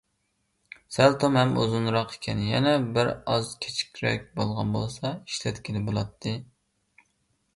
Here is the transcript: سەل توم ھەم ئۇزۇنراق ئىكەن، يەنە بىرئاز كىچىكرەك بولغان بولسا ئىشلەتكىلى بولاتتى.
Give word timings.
سەل 0.93 1.17
توم 1.23 1.35
ھەم 1.39 1.51
ئۇزۇنراق 1.63 2.13
ئىكەن، 2.15 2.39
يەنە 2.45 2.71
بىرئاز 2.95 3.51
كىچىكرەك 3.65 4.25
بولغان 4.39 4.71
بولسا 4.77 5.11
ئىشلەتكىلى 5.11 5.83
بولاتتى. 5.91 6.33